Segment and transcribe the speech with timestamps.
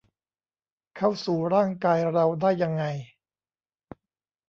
[0.97, 2.83] เข้าสู่ร่างกายเราได้ยังไง